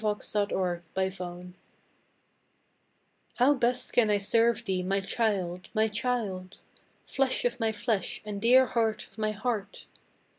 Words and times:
MOTHER 0.03 0.47
TO 0.49 1.11
CHILD 1.11 1.53
* 2.27 3.35
How 3.35 3.53
best 3.53 3.93
can 3.93 4.09
I 4.09 4.17
serve 4.17 4.65
thee, 4.65 4.81
my 4.81 4.99
child! 4.99 5.69
My 5.75 5.87
child! 5.89 6.57
Flesh 7.05 7.45
of 7.45 7.59
my 7.59 7.71
flesh 7.71 8.19
and 8.25 8.41
dear 8.41 8.65
heart 8.65 9.05
of 9.11 9.19
my 9.19 9.29
heart! 9.29 9.85